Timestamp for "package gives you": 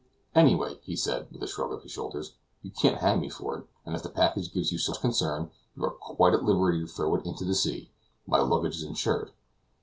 4.09-4.79